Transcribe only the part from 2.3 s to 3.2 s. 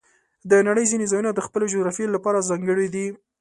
ځانګړي دي.